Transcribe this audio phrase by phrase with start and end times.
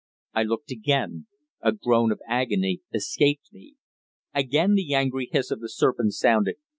[0.33, 1.27] I looked again.
[1.61, 3.75] A groan of agony escaped me.
[4.33, 6.55] Again the angry hiss of the serpent sounded.